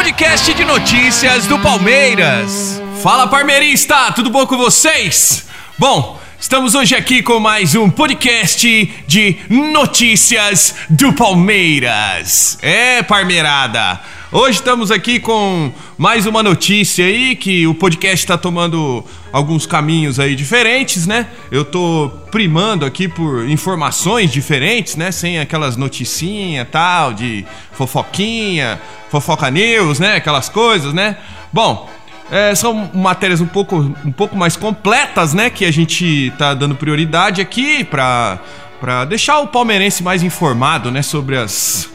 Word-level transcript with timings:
podcast 0.00 0.54
de 0.54 0.64
notícias 0.64 1.46
do 1.46 1.58
Palmeiras. 1.58 2.80
Fala, 3.02 3.26
Parmeirista, 3.26 4.10
tudo 4.12 4.30
bom 4.30 4.46
com 4.46 4.56
vocês? 4.56 5.46
Bom, 5.78 6.18
estamos 6.40 6.74
hoje 6.74 6.94
aqui 6.94 7.22
com 7.22 7.38
mais 7.38 7.74
um 7.74 7.90
podcast 7.90 8.66
de 9.06 9.36
notícias 9.50 10.74
do 10.88 11.12
Palmeiras. 11.12 12.58
É, 12.62 13.02
Parmeirada. 13.02 14.00
Hoje 14.32 14.58
estamos 14.58 14.92
aqui 14.92 15.18
com 15.18 15.72
mais 15.98 16.24
uma 16.24 16.40
notícia 16.40 17.04
aí 17.04 17.34
que 17.34 17.66
o 17.66 17.74
podcast 17.74 18.24
está 18.24 18.38
tomando 18.38 19.04
alguns 19.32 19.66
caminhos 19.66 20.20
aí 20.20 20.36
diferentes, 20.36 21.04
né? 21.04 21.26
Eu 21.50 21.64
tô 21.64 22.08
primando 22.30 22.86
aqui 22.86 23.08
por 23.08 23.50
informações 23.50 24.30
diferentes, 24.30 24.94
né? 24.94 25.10
Sem 25.10 25.40
aquelas 25.40 25.76
noticinha 25.76 26.64
tal 26.64 27.12
de 27.12 27.44
fofoquinha, 27.72 28.80
fofoca 29.10 29.50
news, 29.50 29.98
né? 29.98 30.14
Aquelas 30.14 30.48
coisas, 30.48 30.94
né? 30.94 31.16
Bom, 31.52 31.90
é, 32.30 32.54
são 32.54 32.88
matérias 32.94 33.40
um 33.40 33.48
pouco, 33.48 33.78
um 33.78 34.12
pouco 34.12 34.36
mais 34.36 34.56
completas, 34.56 35.34
né? 35.34 35.50
Que 35.50 35.64
a 35.64 35.72
gente 35.72 36.32
tá 36.38 36.54
dando 36.54 36.76
prioridade 36.76 37.40
aqui 37.40 37.82
para 37.82 38.38
para 38.78 39.04
deixar 39.04 39.40
o 39.40 39.48
palmeirense 39.48 40.04
mais 40.04 40.22
informado, 40.22 40.88
né? 40.92 41.02
Sobre 41.02 41.36
as 41.36 41.90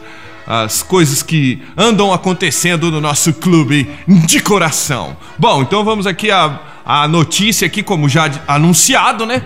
as 0.48 0.84
coisas 0.84 1.24
que 1.24 1.62
andam 1.76 2.14
acontecendo 2.14 2.92
no 2.92 3.02
nosso 3.02 3.34
clube 3.34 3.90
de 4.08 4.40
coração. 4.40 5.18
Bom, 5.38 5.62
então 5.62 5.84
vamos 5.84 6.06
aqui 6.06 6.30
a, 6.30 6.60
a 6.86 7.08
notícia 7.08 7.66
aqui, 7.66 7.82
como 7.82 8.08
já 8.08 8.30
anunciado, 8.48 9.26
né? 9.26 9.42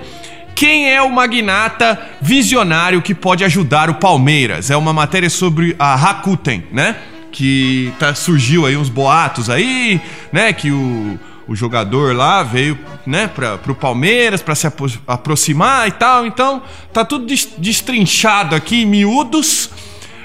Quem 0.55 0.91
é 0.91 1.01
o 1.01 1.09
magnata 1.09 1.97
visionário 2.21 3.01
que 3.01 3.15
pode 3.15 3.45
ajudar 3.45 3.89
o 3.89 3.95
Palmeiras? 3.95 4.69
É 4.69 4.75
uma 4.75 4.91
matéria 4.91 5.29
sobre 5.29 5.73
a 5.79 5.95
Rakuten, 5.95 6.65
né? 6.71 6.97
Que 7.31 7.93
tá, 7.97 8.13
surgiu 8.13 8.65
aí 8.65 8.75
uns 8.75 8.89
boatos 8.89 9.49
aí, 9.49 10.01
né? 10.33 10.51
Que 10.51 10.69
o, 10.69 11.17
o 11.47 11.55
jogador 11.55 12.13
lá 12.13 12.43
veio, 12.43 12.77
né, 13.07 13.27
para 13.27 13.57
pro 13.57 13.73
Palmeiras 13.73 14.41
para 14.41 14.53
se 14.53 14.67
aproximar 15.07 15.87
e 15.87 15.91
tal. 15.91 16.25
Então, 16.25 16.61
tá 16.91 17.05
tudo 17.05 17.25
destrinchado 17.57 18.53
aqui 18.53 18.81
em 18.81 18.85
miúdos 18.85 19.69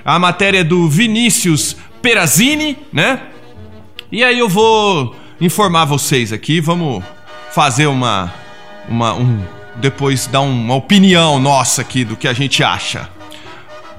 a 0.05 0.19
matéria 0.19 0.62
do 0.62 0.88
Vinícius 0.88 1.77
Perazini, 2.02 2.77
né? 2.92 3.22
E 4.12 4.22
aí 4.22 4.38
eu 4.38 4.48
vou 4.48 5.16
informar 5.41 5.86
vocês 5.86 6.33
aqui, 6.33 6.61
vamos 6.61 7.02
fazer 7.52 7.86
uma 7.86 8.33
uma 8.88 9.14
um 9.14 9.42
depois 9.77 10.27
dar 10.27 10.42
uma 10.42 10.74
opinião 10.74 11.41
nossa 11.41 11.83
aqui 11.83 12.05
do 12.05 12.16
que 12.16 12.28
a 12.28 12.33
gente 12.33 12.62
acha. 12.62 13.08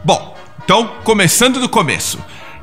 Bom, 0.04 0.38
então 0.64 0.92
começando 1.04 1.60
do 1.60 1.68
começo. 1.68 2.20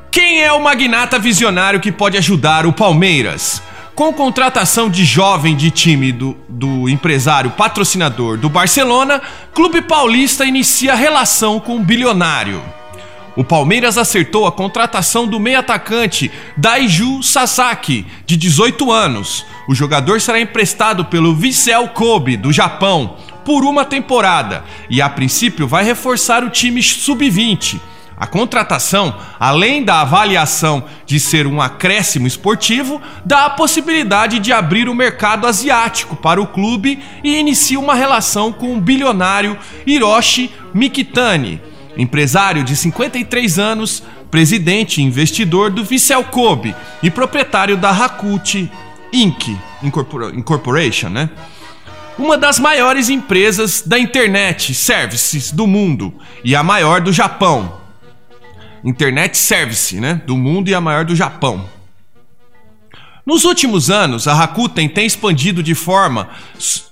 Quem 0.09 0.43
é 0.43 0.51
o 0.51 0.63
magnata 0.63 1.19
visionário 1.19 1.79
que 1.79 1.91
pode 1.91 2.17
ajudar 2.17 2.65
o 2.65 2.73
Palmeiras? 2.73 3.61
Com 3.95 4.13
contratação 4.13 4.89
de 4.89 5.05
jovem 5.05 5.55
de 5.55 5.69
time 5.69 6.11
do, 6.11 6.35
do 6.49 6.89
empresário 6.89 7.51
patrocinador 7.51 8.37
do 8.37 8.49
Barcelona, 8.49 9.21
Clube 9.53 9.81
Paulista 9.81 10.45
inicia 10.45 10.95
relação 10.95 11.59
com 11.59 11.77
o 11.77 11.83
bilionário. 11.83 12.63
O 13.35 13.43
Palmeiras 13.43 13.97
acertou 13.97 14.45
a 14.45 14.51
contratação 14.51 15.27
do 15.27 15.39
meio 15.39 15.57
atacante 15.57 16.31
Daiju 16.55 17.23
Sasaki, 17.23 18.05
de 18.27 18.37
18 18.37 18.91
anos. 18.91 19.43
O 19.67 19.73
jogador 19.73 20.21
será 20.21 20.39
emprestado 20.39 21.05
pelo 21.05 21.33
Vissel 21.35 21.87
Kobe, 21.87 22.37
do 22.37 22.53
Japão, 22.53 23.17
por 23.43 23.63
uma 23.65 23.83
temporada 23.83 24.63
e, 24.87 25.01
a 25.01 25.09
princípio, 25.09 25.67
vai 25.67 25.83
reforçar 25.83 26.43
o 26.43 26.49
time 26.51 26.83
sub-20. 26.83 27.79
A 28.15 28.27
contratação, 28.27 29.15
além 29.39 29.83
da 29.83 30.01
avaliação 30.01 30.83
de 31.03 31.19
ser 31.19 31.47
um 31.47 31.59
acréscimo 31.59 32.27
esportivo, 32.27 33.01
dá 33.25 33.45
a 33.45 33.49
possibilidade 33.49 34.37
de 34.37 34.53
abrir 34.53 34.87
o 34.87 34.93
mercado 34.93 35.47
asiático 35.47 36.15
para 36.15 36.39
o 36.39 36.45
clube 36.45 36.99
e 37.23 37.35
inicia 37.35 37.79
uma 37.79 37.95
relação 37.95 38.53
com 38.53 38.77
o 38.77 38.79
bilionário 38.79 39.57
Hiroshi 39.87 40.51
Mikitani 40.71 41.72
empresário 41.97 42.63
de 42.63 42.75
53 42.75 43.59
anos, 43.59 44.03
presidente 44.31 44.99
e 44.99 45.03
investidor 45.03 45.69
do 45.69 45.83
Vissel 45.83 46.23
Kobe 46.23 46.75
e 47.01 47.11
proprietário 47.11 47.77
da 47.77 47.91
Rakuten 47.91 48.71
Inc. 49.11 49.55
Incorporation, 49.83 51.09
né? 51.09 51.29
Uma 52.17 52.37
das 52.37 52.59
maiores 52.59 53.09
empresas 53.09 53.81
da 53.85 53.97
internet 53.97 54.73
services 54.73 55.51
do 55.51 55.65
mundo 55.65 56.13
e 56.43 56.55
a 56.55 56.63
maior 56.63 57.01
do 57.01 57.11
Japão. 57.11 57.81
Internet 58.83 59.37
Service, 59.37 59.99
né? 59.99 60.21
Do 60.25 60.35
mundo 60.35 60.69
e 60.69 60.75
a 60.75 60.81
maior 60.81 61.05
do 61.05 61.15
Japão. 61.15 61.65
Nos 63.25 63.45
últimos 63.45 63.89
anos, 63.89 64.27
a 64.27 64.33
Rakuten 64.33 64.89
tem 64.89 65.05
expandido 65.05 65.63
de 65.63 65.73
forma 65.73 66.29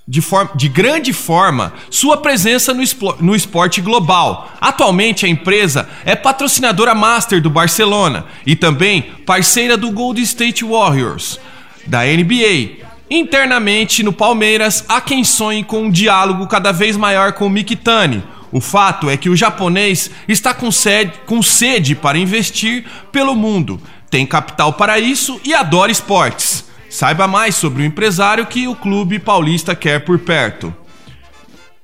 de, 0.08 0.22
forma, 0.22 0.52
de 0.56 0.69
grande 0.69 1.12
forma 1.12 1.74
sua 1.90 2.18
presença 2.18 2.74
no, 2.74 2.81
no 3.19 3.36
esporte 3.36 3.81
global. 3.81 4.50
Atualmente, 4.62 5.25
a 5.25 5.30
empresa 5.30 5.90
é 6.06 6.16
patrocinadora 6.16 6.96
master 6.96 7.41
do 7.41 7.50
Barcelona 7.50 8.25
e 8.46 8.56
também 8.56 9.02
parceira 9.25 9.75
do 9.75 9.91
Golden 9.91 10.24
State 10.24 10.64
Warriors, 10.64 11.38
da 11.86 12.03
NBA. 12.03 12.81
Internamente, 13.09 14.02
no 14.02 14.14
Palmeiras, 14.14 14.86
há 14.88 15.02
quem 15.02 15.25
sonhe 15.25 15.66
com 15.66 15.84
um 15.84 15.91
diálogo 15.91 16.47
cada 16.47 16.72
vez 16.72 16.96
maior 16.96 17.34
com 17.34 17.46
o 17.46 17.50
Mikitani. 17.50 18.24
O 18.53 18.62
fato 18.62 19.09
é 19.09 19.18
que 19.18 19.30
o 19.30 19.36
japonês 19.36 20.09
está 20.28 20.53
com 20.53 20.72
sede, 20.72 21.14
com 21.25 21.41
sede 21.41 21.94
para 21.94 22.18
investir 22.18 22.86
pelo 23.12 23.36
mundo 23.36 23.81
tem 24.12 24.26
capital 24.26 24.74
para 24.74 25.00
isso 25.00 25.40
e 25.44 25.54
adora 25.54 25.92
esportes. 25.92 26.66
Saiba 26.90 27.28
mais 27.28 27.56
sobre 27.56 27.82
o 27.82 27.86
empresário 27.86 28.46
que 28.46 28.68
o 28.68 28.76
clube 28.76 29.18
paulista 29.18 29.74
quer 29.74 30.04
por 30.04 30.20
perto. 30.20 30.76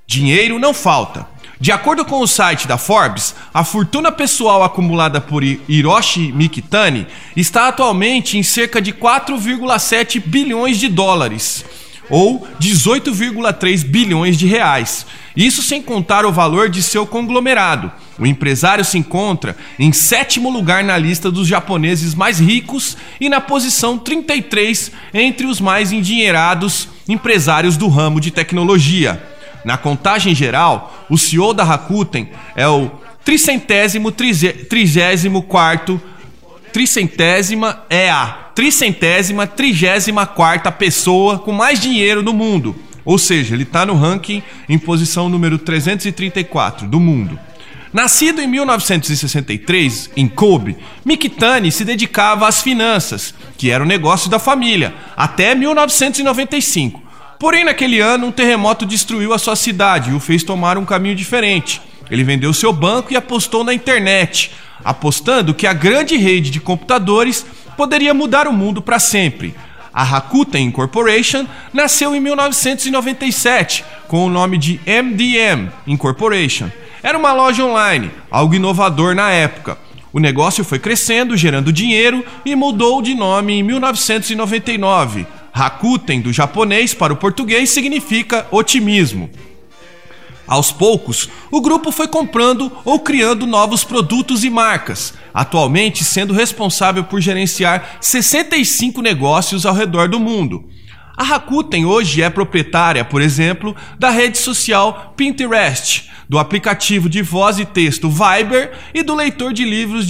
Dinheiro 0.05 0.59
não 0.59 0.73
falta. 0.73 1.25
De 1.59 1.71
acordo 1.71 2.05
com 2.05 2.19
o 2.19 2.27
site 2.27 2.67
da 2.67 2.77
Forbes, 2.77 3.33
a 3.53 3.63
fortuna 3.63 4.11
pessoal 4.11 4.61
acumulada 4.61 5.19
por 5.19 5.43
Hiroshi 5.43 6.31
Mikitani 6.31 7.07
está 7.35 7.69
atualmente 7.69 8.37
em 8.37 8.43
cerca 8.43 8.79
de 8.81 8.91
4,7 8.91 10.21
bilhões 10.23 10.77
de 10.77 10.87
dólares 10.87 11.65
ou 12.09 12.47
18,3 12.59 13.83
bilhões 13.85 14.37
de 14.37 14.45
reais. 14.45 15.05
Isso 15.37 15.61
sem 15.61 15.83
contar 15.83 16.25
o 16.25 16.31
valor 16.31 16.67
de 16.67 16.81
seu 16.81 17.05
conglomerado. 17.05 17.91
O 18.17 18.25
empresário 18.25 18.83
se 18.83 18.97
encontra 18.97 19.55
em 19.77 19.93
sétimo 19.93 20.49
lugar 20.49 20.83
na 20.83 20.97
lista 20.97 21.29
dos 21.29 21.47
japoneses 21.47 22.15
mais 22.15 22.39
ricos 22.39 22.97
e 23.21 23.29
na 23.29 23.39
posição 23.39 23.99
33 23.99 24.91
entre 25.13 25.45
os 25.45 25.61
mais 25.61 25.91
endinheirados 25.91 26.89
empresários 27.07 27.77
do 27.77 27.87
ramo 27.87 28.19
de 28.19 28.31
tecnologia. 28.31 29.23
Na 29.63 29.77
contagem 29.77 30.33
geral, 30.33 31.05
o 31.07 31.19
CEO 31.19 31.53
da 31.53 31.63
Rakuten 31.63 32.29
é 32.55 32.67
o 32.67 32.89
tricentésimo 33.23 34.11
trigésimo 34.11 35.43
quarto 35.43 36.01
tricentésima 36.73 37.83
é 37.89 38.09
a 38.09 38.49
tricentésima, 38.55 39.45
trigésima 39.45 40.25
quarta 40.25 40.71
pessoa 40.71 41.37
com 41.37 41.51
mais 41.51 41.79
dinheiro 41.79 42.23
no 42.23 42.33
mundo. 42.33 42.86
Ou 43.07 43.17
seja, 43.17 43.55
ele 43.55 43.63
está 43.63 43.85
no 43.85 43.95
ranking 43.95 44.43
em 44.67 44.77
posição 44.77 45.29
número 45.29 45.57
334 45.57 46.85
do 46.89 46.99
mundo. 46.99 47.39
Nascido 47.93 48.41
em 48.41 48.47
1963 48.47 50.09
em 50.17 50.27
Kobe, 50.27 50.75
Mikitani 51.05 51.71
se 51.71 51.85
dedicava 51.85 52.45
às 52.45 52.61
finanças, 52.61 53.33
que 53.57 53.71
era 53.71 53.81
o 53.81 53.87
negócio 53.87 54.29
da 54.29 54.39
família, 54.39 54.93
até 55.15 55.55
1995. 55.55 57.01
Porém, 57.39 57.63
naquele 57.63 58.01
ano, 58.01 58.27
um 58.27 58.31
terremoto 58.31 58.85
destruiu 58.85 59.31
a 59.31 59.39
sua 59.39 59.55
cidade 59.55 60.11
e 60.11 60.13
o 60.13 60.19
fez 60.19 60.43
tomar 60.43 60.77
um 60.77 60.83
caminho 60.83 61.15
diferente. 61.15 61.81
Ele 62.11 62.25
vendeu 62.25 62.53
seu 62.53 62.73
banco 62.73 63.13
e 63.13 63.15
apostou 63.15 63.63
na 63.63 63.73
internet, 63.73 64.51
apostando 64.83 65.53
que 65.53 65.65
a 65.65 65.71
grande 65.71 66.17
rede 66.17 66.49
de 66.49 66.59
computadores 66.59 67.45
poderia 67.77 68.13
mudar 68.13 68.49
o 68.49 68.53
mundo 68.53 68.81
para 68.81 68.99
sempre. 68.99 69.55
A 69.97 70.03
Rakuten 70.03 70.63
Incorporation 70.63 71.47
nasceu 71.73 72.15
em 72.15 72.19
1997 72.19 73.83
com 74.07 74.27
o 74.27 74.29
nome 74.29 74.59
de 74.59 74.79
MDM 74.85 75.71
Incorporation. 75.87 76.69
Era 77.01 77.17
uma 77.17 77.33
loja 77.33 77.65
online, 77.65 78.11
algo 78.29 78.53
inovador 78.53 79.15
na 79.15 79.31
época. 79.31 79.75
O 80.13 80.19
negócio 80.19 80.63
foi 80.63 80.77
crescendo, 80.77 81.35
gerando 81.35 81.73
dinheiro 81.73 82.23
e 82.45 82.55
mudou 82.55 83.01
de 83.01 83.15
nome 83.15 83.53
em 83.53 83.63
1999. 83.63 85.25
Rakuten, 85.51 86.21
do 86.21 86.31
japonês 86.31 86.93
para 86.93 87.11
o 87.11 87.17
português, 87.17 87.71
significa 87.71 88.45
otimismo. 88.51 89.27
Aos 90.47 90.71
poucos, 90.71 91.29
o 91.51 91.59
grupo 91.59 91.91
foi 91.91 92.07
comprando 92.07 92.71
ou 92.85 92.99
criando 92.99 93.45
novos 93.45 93.83
produtos 93.83 94.45
e 94.45 94.49
marcas, 94.49 95.13
atualmente 95.33 96.05
sendo 96.05 96.33
responsável 96.33 97.03
por 97.03 97.19
gerenciar 97.19 97.97
65 97.99 99.01
negócios 99.01 99.65
ao 99.65 99.75
redor 99.75 100.07
do 100.07 100.19
mundo. 100.19 100.63
A 101.17 101.23
Rakuten 101.23 101.83
hoje 101.83 102.21
é 102.21 102.29
proprietária, 102.29 103.03
por 103.03 103.21
exemplo, 103.21 103.75
da 103.99 104.09
rede 104.09 104.37
social 104.37 105.13
Pinterest, 105.17 106.09
do 106.29 106.37
aplicativo 106.37 107.09
de 107.09 107.21
voz 107.21 107.59
e 107.59 107.65
texto 107.65 108.09
Viber 108.09 108.71
e 108.93 109.01
do 109.03 109.15
leitor 109.15 109.51
de 109.51 109.65
livros 109.65 110.07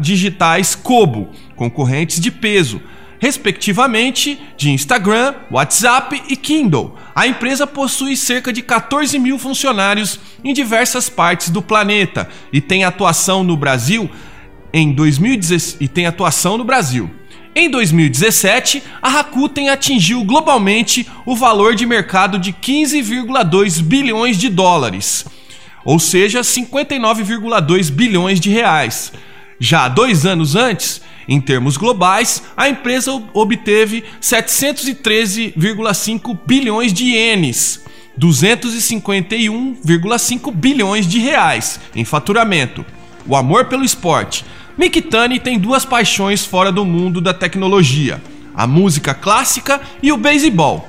digitais 0.00 0.74
Kobo, 0.74 1.28
concorrentes 1.54 2.18
de 2.18 2.30
peso, 2.30 2.80
respectivamente 3.18 4.38
de 4.56 4.70
Instagram, 4.70 5.34
WhatsApp 5.50 6.22
e 6.28 6.36
Kindle. 6.36 6.96
A 7.14 7.26
empresa 7.26 7.66
possui 7.66 8.16
cerca 8.16 8.52
de 8.52 8.62
14 8.62 9.18
mil 9.18 9.38
funcionários 9.38 10.20
em 10.44 10.52
diversas 10.52 11.08
partes 11.08 11.50
do 11.50 11.60
planeta 11.60 12.28
e 12.52 12.60
tem 12.60 12.84
atuação 12.84 13.42
no 13.42 13.56
Brasil 13.56 14.08
em 14.72 14.92
2016 14.92 15.76
e 15.80 15.88
tem 15.88 16.06
atuação 16.06 16.56
no 16.56 16.64
Brasil. 16.64 17.10
Em 17.54 17.68
2017, 17.68 18.82
a 19.02 19.08
Rakuten 19.08 19.68
atingiu 19.68 20.22
globalmente 20.22 21.08
o 21.26 21.34
valor 21.34 21.74
de 21.74 21.86
mercado 21.86 22.38
de 22.38 22.52
15,2 22.52 23.82
bilhões 23.82 24.36
de 24.36 24.48
dólares, 24.48 25.24
ou 25.84 25.98
seja, 25.98 26.42
59,2 26.42 27.90
bilhões 27.90 28.38
de 28.38 28.50
reais. 28.50 29.12
Já 29.58 29.88
dois 29.88 30.24
anos 30.24 30.54
antes, 30.54 31.02
em 31.28 31.40
termos 31.42 31.76
globais, 31.76 32.42
a 32.56 32.70
empresa 32.70 33.12
obteve 33.34 34.02
713,5 34.18 36.38
bilhões 36.46 36.90
de 36.90 37.04
ienes, 37.04 37.84
251,5 38.18 40.50
bilhões 40.50 41.06
de 41.06 41.18
reais 41.18 41.78
em 41.94 42.06
faturamento. 42.06 42.82
O 43.26 43.36
amor 43.36 43.66
pelo 43.66 43.84
esporte. 43.84 44.42
Mikitani 44.78 45.38
tem 45.38 45.58
duas 45.58 45.84
paixões 45.84 46.46
fora 46.46 46.72
do 46.72 46.86
mundo 46.86 47.20
da 47.20 47.34
tecnologia: 47.34 48.22
a 48.54 48.66
música 48.66 49.12
clássica 49.12 49.82
e 50.02 50.10
o 50.10 50.16
beisebol. 50.16 50.88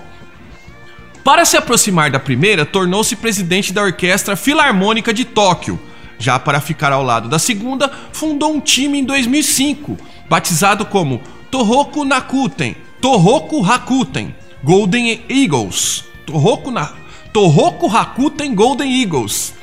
Para 1.22 1.44
se 1.44 1.58
aproximar 1.58 2.10
da 2.10 2.20
primeira, 2.20 2.66
tornou-se 2.66 3.14
presidente 3.18 3.74
da 3.74 3.84
Orquestra 3.84 4.38
Filarmônica 4.38 5.14
de 5.14 5.26
Tóquio. 5.26 5.78
Já 6.18 6.40
para 6.40 6.62
ficar 6.62 6.94
ao 6.94 7.04
lado 7.04 7.28
da 7.30 7.40
segunda, 7.40 7.92
fundou 8.12 8.54
um 8.54 8.60
time 8.60 9.00
em 9.00 9.04
2005 9.04 9.98
batizado 10.30 10.86
como 10.86 11.22
Tohoku 11.50 12.06
Nakuten, 12.06 12.76
Tohoku 13.02 13.64
Hakuten, 13.64 14.36
Golden 14.64 15.22
Eagles, 15.28 16.04
Tohoku, 16.26 16.70
na, 16.70 16.94
Tohoku 17.34 17.88
Hakuten 17.88 18.54
Golden 18.54 19.02
Eagles. 19.02 19.54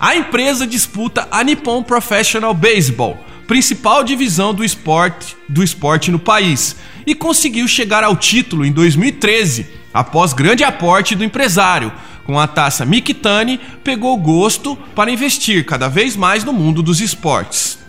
A 0.00 0.16
empresa 0.16 0.66
disputa 0.66 1.26
a 1.30 1.42
Nippon 1.42 1.82
Professional 1.82 2.54
Baseball, 2.54 3.18
principal 3.46 4.02
divisão 4.02 4.54
do 4.54 4.64
esporte, 4.64 5.36
do 5.48 5.62
esporte 5.62 6.10
no 6.10 6.18
país, 6.18 6.76
e 7.06 7.14
conseguiu 7.14 7.66
chegar 7.68 8.02
ao 8.02 8.16
título 8.16 8.64
em 8.64 8.72
2013, 8.72 9.66
após 9.92 10.32
grande 10.32 10.64
aporte 10.64 11.14
do 11.14 11.24
empresário. 11.24 11.92
Com 12.24 12.40
a 12.40 12.46
taça 12.46 12.84
Mikitani, 12.84 13.60
pegou 13.84 14.16
gosto 14.16 14.76
para 14.94 15.10
investir 15.10 15.64
cada 15.64 15.88
vez 15.88 16.16
mais 16.16 16.42
no 16.42 16.52
mundo 16.52 16.82
dos 16.82 17.00
esportes. 17.00 17.85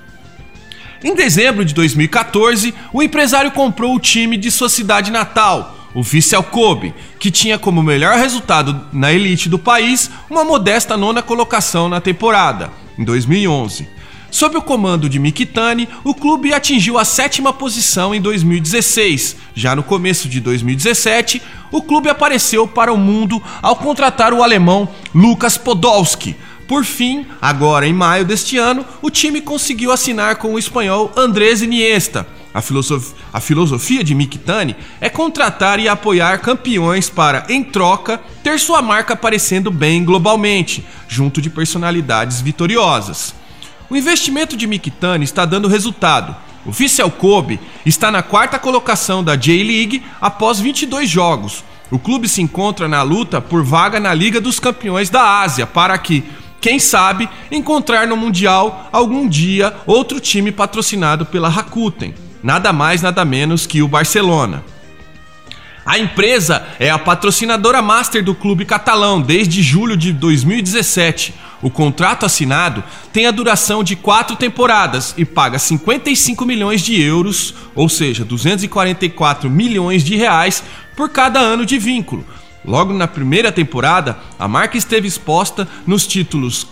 Em 1.04 1.14
dezembro 1.14 1.64
de 1.64 1.76
2014, 1.76 2.74
o 2.92 3.04
empresário 3.04 3.52
comprou 3.52 3.96
o 3.96 4.00
time 4.00 4.36
de 4.36 4.50
sua 4.50 4.68
cidade 4.68 5.12
natal, 5.12 5.78
o 5.94 6.02
Vissel 6.02 6.42
Kobe, 6.42 6.94
que 7.20 7.30
tinha 7.30 7.60
como 7.60 7.84
melhor 7.84 8.18
resultado 8.18 8.88
na 8.92 9.14
elite 9.14 9.48
do 9.48 9.60
país 9.60 10.10
uma 10.28 10.44
modesta 10.44 10.98
nona 10.98 11.22
colocação 11.22 11.88
na 11.88 12.02
temporada, 12.02 12.72
em 12.98 13.04
2011. 13.04 13.88
Sob 14.32 14.58
o 14.58 14.62
comando 14.62 15.08
de 15.08 15.20
Mikitani, 15.20 15.88
o 16.04 16.14
clube 16.14 16.54
atingiu 16.54 16.98
a 16.98 17.06
sétima 17.06 17.54
posição 17.54 18.14
em 18.14 18.20
2016. 18.20 19.38
Já 19.56 19.76
no 19.76 19.84
começo 19.84 20.28
de 20.28 20.42
2017, 20.42 21.42
o 21.72 21.82
clube 21.82 22.10
apareceu 22.10 22.68
para 22.68 22.92
o 22.92 22.98
mundo 22.98 23.42
ao 23.62 23.76
contratar 23.76 24.34
o 24.34 24.44
alemão 24.44 24.90
Lukas 25.14 25.58
Podolski, 25.58 26.36
por 26.68 26.84
fim, 26.84 27.26
agora 27.42 27.88
em 27.88 27.94
maio 27.94 28.26
deste 28.26 28.58
ano, 28.58 28.86
o 29.02 29.10
time 29.10 29.42
conseguiu 29.42 29.92
assinar 29.92 30.36
com 30.36 30.54
o 30.54 30.60
espanhol 30.60 31.12
Andrés 31.16 31.62
Iniesta. 31.62 32.28
A, 32.54 32.62
filosof 32.62 33.14
a 33.32 33.40
filosofia 33.40 34.04
de 34.04 34.16
Mkhitaryan 34.16 34.76
é 35.00 35.10
contratar 35.10 35.80
e 35.80 35.88
apoiar 35.88 36.40
campeões 36.40 37.10
para, 37.10 37.46
em 37.50 37.64
troca, 37.64 38.20
ter 38.44 38.60
sua 38.60 38.82
marca 38.82 39.14
aparecendo 39.14 39.72
bem 39.72 40.04
globalmente, 40.04 40.84
junto 41.08 41.42
de 41.42 41.50
personalidades 41.50 42.42
vitoriosas. 42.42 43.34
O 43.90 43.96
investimento 43.96 44.58
de 44.58 44.68
Mkhitaryan 44.68 45.24
está 45.24 45.46
dando 45.46 45.68
resultado. 45.68 46.36
O 46.66 46.72
Vissel 46.72 47.10
Kobe 47.10 47.60
está 47.86 48.12
na 48.12 48.22
quarta 48.22 48.60
colocação 48.60 49.24
da 49.24 49.38
J-League 49.38 50.04
após 50.20 50.60
22 50.60 51.10
jogos. 51.10 51.64
O 51.90 51.98
clube 51.98 52.28
se 52.28 52.42
encontra 52.42 52.88
na 52.88 53.02
luta 53.02 53.40
por 53.40 53.64
vaga 53.64 54.00
na 54.00 54.14
Liga 54.14 54.42
dos 54.42 54.60
Campeões 54.60 55.10
da 55.10 55.40
Ásia 55.40 55.66
para 55.66 55.98
que, 55.98 56.22
quem 56.60 56.80
sabe, 56.80 57.30
encontrar 57.52 58.08
no 58.08 58.18
Mundial 58.18 58.90
algum 58.92 59.28
dia 59.28 59.74
outro 59.86 60.20
time 60.20 60.52
patrocinado 60.52 61.26
pela 61.26 61.50
Rakuten. 61.50 62.14
Nada 62.44 62.74
mais, 62.74 63.02
nada 63.02 63.24
menos 63.24 63.66
que 63.66 63.82
o 63.82 63.88
Barcelona. 63.88 64.64
A 65.86 65.98
empresa 65.98 66.68
é 66.80 66.90
a 66.90 67.00
patrocinadora 67.00 67.82
master 67.82 68.22
do 68.22 68.36
clube 68.36 68.66
catalão 68.66 69.22
desde 69.22 69.64
julho 69.64 69.96
de 69.96 70.12
2017. 70.12 71.34
O 71.62 71.70
contrato 71.70 72.26
assinado 72.26 72.84
tem 73.14 73.26
a 73.26 73.32
duração 73.32 73.84
de 73.84 73.96
quatro 73.96 74.36
temporadas 74.36 75.14
e 75.18 75.24
paga 75.24 75.58
55 75.58 76.46
milhões 76.46 76.82
de 76.82 77.02
euros, 77.02 77.54
ou 77.74 77.88
seja, 77.88 78.26
244 78.26 79.50
milhões 79.50 80.04
de 80.04 80.16
reais 80.18 80.62
por 80.94 81.10
cada 81.10 81.40
ano 81.40 81.66
de 81.66 81.80
vínculo, 81.80 82.26
Logo 82.68 82.94
na 82.94 83.08
primeira 83.08 83.50
temporada, 83.50 84.20
a 84.38 84.46
marca 84.46 84.78
esteve 84.78 85.08
exposta 85.08 85.66
nos 85.88 86.06
títulos 86.06 86.68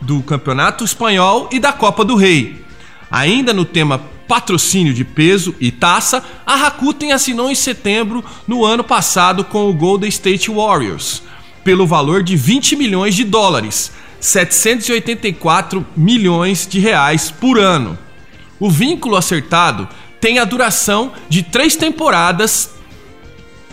do 0.00 0.22
Campeonato 0.22 0.84
Espanhol 0.84 1.50
e 1.52 1.60
da 1.60 1.70
Copa 1.70 2.02
do 2.02 2.16
Rei. 2.16 2.64
Ainda 3.10 3.52
no 3.52 3.66
tema 3.66 4.00
patrocínio 4.26 4.94
de 4.94 5.04
peso 5.04 5.54
e 5.60 5.70
taça, 5.70 6.24
a 6.46 6.56
Rakuten 6.56 7.12
assinou 7.12 7.50
em 7.50 7.54
setembro 7.54 8.24
no 8.48 8.64
ano 8.64 8.82
passado 8.82 9.44
com 9.44 9.68
o 9.68 9.74
Golden 9.74 10.08
State 10.08 10.50
Warriors, 10.50 11.22
pelo 11.62 11.86
valor 11.86 12.22
de 12.22 12.36
20 12.36 12.74
milhões 12.74 13.14
de 13.14 13.22
dólares, 13.22 13.92
784 14.18 15.86
milhões 15.94 16.66
de 16.66 16.80
reais 16.80 17.30
por 17.30 17.58
ano. 17.58 17.98
O 18.58 18.70
vínculo 18.70 19.14
acertado 19.14 19.86
tem 20.18 20.38
a 20.38 20.44
duração 20.46 21.12
de 21.28 21.42
três 21.42 21.76
temporadas 21.76 22.73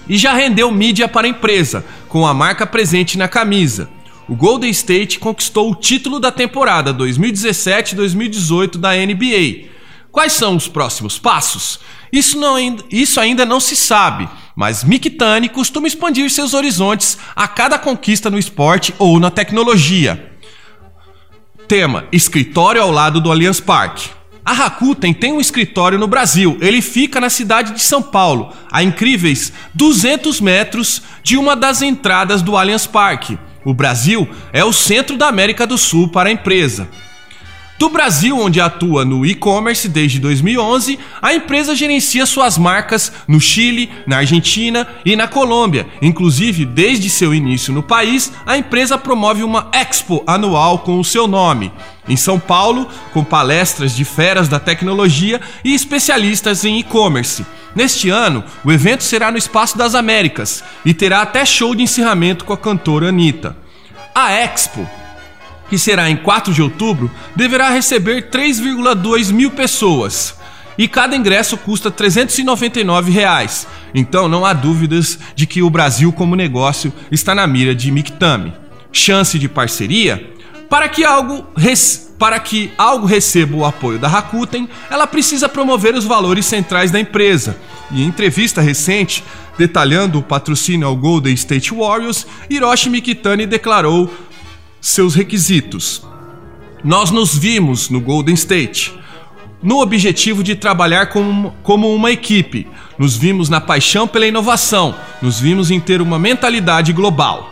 e 0.07 0.17
já 0.17 0.33
rendeu 0.33 0.71
mídia 0.71 1.07
para 1.07 1.27
a 1.27 1.29
empresa, 1.29 1.85
com 2.07 2.25
a 2.25 2.33
marca 2.33 2.65
presente 2.65 3.17
na 3.17 3.27
camisa. 3.27 3.89
O 4.27 4.35
Golden 4.35 4.69
State 4.71 5.19
conquistou 5.19 5.69
o 5.69 5.75
título 5.75 6.19
da 6.19 6.31
temporada 6.31 6.93
2017-2018 6.93 8.77
da 8.77 8.91
NBA. 8.93 9.69
Quais 10.11 10.33
são 10.33 10.55
os 10.55 10.67
próximos 10.67 11.17
passos? 11.17 11.79
Isso, 12.11 12.37
não, 12.37 12.57
isso 12.89 13.19
ainda 13.19 13.45
não 13.45 13.59
se 13.59 13.75
sabe, 13.75 14.29
mas 14.55 14.83
Mictani 14.83 15.47
costuma 15.47 15.87
expandir 15.87 16.29
seus 16.29 16.53
horizontes 16.53 17.17
a 17.35 17.47
cada 17.47 17.79
conquista 17.79 18.29
no 18.29 18.37
esporte 18.37 18.93
ou 18.99 19.19
na 19.19 19.31
tecnologia. 19.31 20.31
Tema: 21.67 22.05
Escritório 22.11 22.81
ao 22.81 22.91
lado 22.91 23.21
do 23.21 23.31
Allianz 23.31 23.61
Parque. 23.61 24.09
A 24.43 24.53
Rakuten 24.53 25.13
tem 25.13 25.31
um 25.31 25.39
escritório 25.39 25.99
no 25.99 26.07
Brasil. 26.07 26.57
Ele 26.59 26.81
fica 26.81 27.21
na 27.21 27.29
cidade 27.29 27.73
de 27.73 27.81
São 27.81 28.01
Paulo, 28.01 28.51
a 28.71 28.81
incríveis 28.81 29.53
200 29.73 30.41
metros 30.41 31.01
de 31.23 31.37
uma 31.37 31.55
das 31.55 31.81
entradas 31.81 32.41
do 32.41 32.57
Allianz 32.57 32.87
Parque. 32.87 33.37
O 33.63 33.73
Brasil 33.73 34.27
é 34.51 34.65
o 34.65 34.73
centro 34.73 35.15
da 35.15 35.27
América 35.27 35.67
do 35.67 35.77
Sul 35.77 36.09
para 36.09 36.29
a 36.29 36.31
empresa. 36.31 36.89
Do 37.81 37.89
Brasil, 37.89 38.37
onde 38.37 38.61
atua 38.61 39.03
no 39.03 39.25
e-commerce 39.25 39.89
desde 39.89 40.19
2011, 40.19 40.99
a 41.19 41.33
empresa 41.33 41.73
gerencia 41.73 42.27
suas 42.27 42.55
marcas 42.55 43.11
no 43.27 43.41
Chile, 43.41 43.89
na 44.05 44.17
Argentina 44.17 44.87
e 45.03 45.15
na 45.15 45.27
Colômbia. 45.27 45.87
Inclusive, 45.99 46.63
desde 46.63 47.09
seu 47.09 47.33
início 47.33 47.73
no 47.73 47.81
país, 47.81 48.31
a 48.45 48.55
empresa 48.55 48.99
promove 48.99 49.41
uma 49.41 49.67
expo 49.73 50.23
anual 50.27 50.77
com 50.77 50.99
o 50.99 51.03
seu 51.03 51.27
nome. 51.27 51.73
Em 52.07 52.15
São 52.15 52.39
Paulo, 52.39 52.87
com 53.13 53.23
palestras 53.23 53.95
de 53.95 54.05
feras 54.05 54.47
da 54.47 54.59
tecnologia 54.59 55.41
e 55.65 55.73
especialistas 55.73 56.63
em 56.63 56.77
e-commerce. 56.77 57.43
Neste 57.75 58.11
ano, 58.11 58.43
o 58.63 58.71
evento 58.71 59.03
será 59.03 59.31
no 59.31 59.39
Espaço 59.39 59.75
das 59.75 59.95
Américas 59.95 60.63
e 60.85 60.93
terá 60.93 61.23
até 61.23 61.43
show 61.43 61.73
de 61.73 61.81
encerramento 61.81 62.45
com 62.45 62.53
a 62.53 62.57
cantora 62.59 63.09
Anitta. 63.09 63.57
A 64.13 64.31
Expo 64.33 64.87
que 65.71 65.79
será 65.79 66.09
em 66.09 66.17
4 66.17 66.53
de 66.53 66.61
outubro, 66.61 67.09
deverá 67.33 67.69
receber 67.69 68.29
3,2 68.29 69.31
mil 69.31 69.51
pessoas. 69.51 70.35
E 70.77 70.85
cada 70.85 71.15
ingresso 71.15 71.55
custa 71.55 71.89
399 71.89 73.09
reais. 73.09 73.65
Então 73.95 74.27
não 74.27 74.45
há 74.45 74.51
dúvidas 74.51 75.17
de 75.33 75.47
que 75.47 75.61
o 75.61 75.69
Brasil 75.69 76.11
como 76.11 76.35
negócio 76.35 76.91
está 77.09 77.33
na 77.33 77.47
mira 77.47 77.73
de 77.73 77.89
Mictame. 77.89 78.51
Chance 78.91 79.39
de 79.39 79.47
parceria? 79.47 80.33
Para 80.69 80.89
que 80.89 81.05
algo 81.05 81.47
para 82.19 82.37
que 82.37 82.69
algo 82.77 83.05
receba 83.05 83.55
o 83.55 83.63
apoio 83.63 83.97
da 83.97 84.09
Rakuten, 84.09 84.67
ela 84.89 85.07
precisa 85.07 85.47
promover 85.47 85.95
os 85.95 86.03
valores 86.03 86.45
centrais 86.45 86.91
da 86.91 86.99
empresa. 86.99 87.55
E 87.91 88.03
em 88.03 88.07
entrevista 88.07 88.59
recente, 88.59 89.23
detalhando 89.57 90.19
o 90.19 90.23
patrocínio 90.23 90.85
ao 90.85 90.97
Golden 90.97 91.33
State 91.33 91.73
Warriors, 91.73 92.27
Hiroshi 92.49 92.89
Mikitani 92.89 93.45
declarou 93.45 94.11
seus 94.81 95.15
requisitos. 95.15 96.03
Nós 96.83 97.11
nos 97.11 97.37
vimos 97.37 97.89
no 97.89 98.01
Golden 98.01 98.33
State. 98.33 98.99
no 99.61 99.79
objetivo 99.79 100.43
de 100.43 100.55
trabalhar 100.55 101.07
como, 101.07 101.55
como 101.61 101.93
uma 101.93 102.11
equipe. 102.11 102.67
Nos 102.97 103.15
vimos 103.15 103.49
na 103.49 103.61
paixão 103.61 104.07
pela 104.07 104.25
inovação, 104.25 104.95
nos 105.21 105.39
vimos 105.39 105.71
em 105.71 105.79
ter 105.79 106.01
uma 106.01 106.17
mentalidade 106.17 106.91
global. 106.93 107.49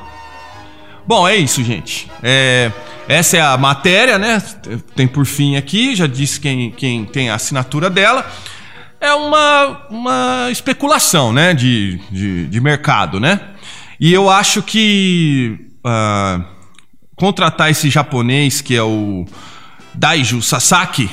Bom, 1.05 1.27
é 1.27 1.35
isso, 1.35 1.63
gente. 1.63 2.09
É, 2.21 2.71
essa 3.07 3.37
é 3.37 3.41
a 3.41 3.57
matéria, 3.57 4.17
né? 4.17 4.41
Tem 4.95 5.07
por 5.07 5.25
fim 5.25 5.55
aqui, 5.55 5.95
já 5.95 6.07
disse 6.07 6.39
quem, 6.39 6.71
quem 6.71 7.05
tem 7.05 7.29
a 7.29 7.35
assinatura 7.35 7.89
dela. 7.89 8.29
É 9.01 9.13
uma, 9.13 9.87
uma 9.89 10.47
especulação, 10.51 11.31
né? 11.33 11.53
De, 11.53 11.99
de, 12.11 12.47
de 12.47 12.61
mercado, 12.61 13.19
né? 13.19 13.39
E 13.99 14.13
eu 14.13 14.29
acho 14.29 14.61
que 14.61 15.57
uh, 15.85 16.43
contratar 17.19 17.69
esse 17.69 17.89
japonês 17.89 18.61
que 18.61 18.75
é 18.75 18.81
o 18.81 19.25
Daiju 19.93 20.41
Sasaki 20.41 21.09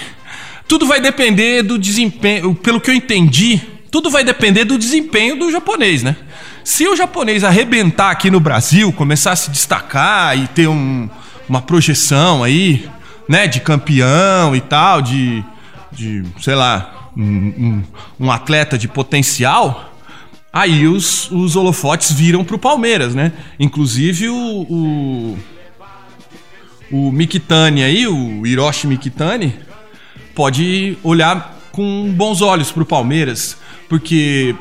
tudo 0.69 0.87
vai 0.87 1.01
depender 1.01 1.63
do 1.63 1.79
desempenho, 1.79 2.55
pelo 2.55 2.81
que 2.81 2.91
eu 2.91 2.95
entendi, 2.95 3.61
tudo 3.91 4.11
vai 4.11 4.25
depender 4.25 4.65
do 4.65 4.77
desempenho 4.77 5.39
do 5.39 5.51
japonês, 5.51 6.03
né? 6.03 6.17
Se 6.65 6.89
o 6.89 6.97
japonês 6.97 7.45
arrebentar 7.45 8.11
aqui 8.11 8.31
no 8.31 8.41
Brasil, 8.41 8.93
começar 8.93 9.33
a 9.33 9.37
se 9.37 9.51
destacar 9.51 10.37
e 10.37 10.49
ter 10.49 10.67
um, 10.67 11.09
uma 11.49 11.63
projeção 11.63 12.43
aí, 12.43 12.89
né, 13.29 13.47
de 13.47 13.61
campeão 13.61 14.57
e 14.57 14.61
tal, 14.61 15.01
de, 15.01 15.45
de 15.93 16.25
sei 16.41 16.57
lá, 16.57 17.11
um, 17.17 17.23
um, 17.23 17.83
um 18.19 18.31
atleta 18.33 18.77
de 18.77 18.89
potencial, 18.89 19.95
aí 20.53 20.89
os, 20.89 21.31
os 21.31 21.55
holofotes 21.55 22.11
viram 22.11 22.45
pro 22.45 22.59
Palmeiras, 22.59 23.15
né? 23.15 23.33
Inclusive 23.61 24.29
o, 24.29 24.37
o, 24.37 25.39
o 26.91 27.11
Mikitani 27.11 27.83
aí, 27.83 28.07
o 28.07 28.47
Hiroshi 28.47 28.87
Mikitani, 28.87 29.55
pode 30.35 30.97
olhar 31.03 31.57
com 31.73 32.13
bons 32.13 32.41
olhos 32.41 32.71
para 32.71 32.83
o 32.83 32.87
Palmeiras, 32.87 33.57
porque 33.89 34.55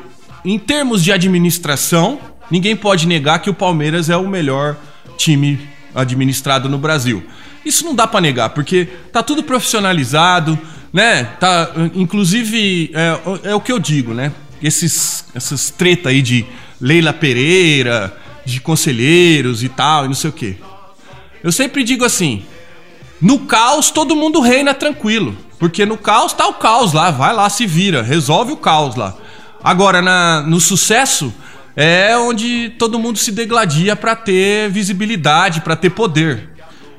em 0.44 0.58
termos 0.58 1.02
de 1.02 1.12
administração, 1.12 2.20
ninguém 2.50 2.76
pode 2.76 3.06
negar 3.06 3.40
que 3.40 3.50
o 3.50 3.54
Palmeiras 3.54 4.08
é 4.10 4.16
o 4.16 4.28
melhor 4.28 4.76
time 5.16 5.58
administrado 5.94 6.68
no 6.68 6.78
Brasil. 6.78 7.24
Isso 7.64 7.84
não 7.84 7.94
dá 7.94 8.06
para 8.06 8.20
negar, 8.20 8.50
porque 8.50 8.86
tá 9.12 9.22
tudo 9.22 9.42
profissionalizado, 9.42 10.58
né? 10.92 11.24
Tá, 11.40 11.72
inclusive 11.94 12.90
é, 12.94 13.50
é 13.50 13.54
o 13.54 13.60
que 13.60 13.72
eu 13.72 13.78
digo, 13.78 14.14
né? 14.14 14.32
Esses 14.62 15.24
essas 15.34 15.70
treta 15.70 16.10
aí 16.10 16.22
de 16.22 16.46
Leila 16.80 17.12
Pereira, 17.12 18.16
de 18.44 18.60
conselheiros 18.60 19.62
e 19.64 19.68
tal, 19.68 20.04
e 20.04 20.08
não 20.08 20.14
sei 20.14 20.30
o 20.30 20.32
quê. 20.32 20.56
Eu 21.46 21.52
sempre 21.52 21.84
digo 21.84 22.04
assim: 22.04 22.44
no 23.22 23.38
caos 23.38 23.92
todo 23.92 24.16
mundo 24.16 24.40
reina 24.40 24.74
tranquilo. 24.74 25.36
Porque 25.60 25.86
no 25.86 25.96
caos 25.96 26.32
tá 26.32 26.46
o 26.48 26.54
caos 26.54 26.92
lá, 26.92 27.12
vai 27.12 27.32
lá, 27.32 27.48
se 27.48 27.66
vira, 27.66 28.02
resolve 28.02 28.52
o 28.52 28.56
caos 28.56 28.96
lá. 28.96 29.16
Agora, 29.62 30.02
na, 30.02 30.42
no 30.42 30.60
sucesso, 30.60 31.32
é 31.76 32.16
onde 32.18 32.70
todo 32.78 32.98
mundo 32.98 33.16
se 33.16 33.30
degladia 33.30 33.94
para 33.94 34.16
ter 34.16 34.68
visibilidade, 34.70 35.60
para 35.60 35.76
ter 35.76 35.90
poder. 35.90 36.50